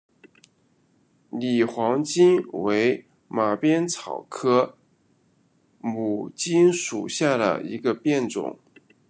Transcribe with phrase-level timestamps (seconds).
[1.29, 4.75] 拟黄荆为马鞭草科
[5.79, 8.57] 牡荆属下的一个变种。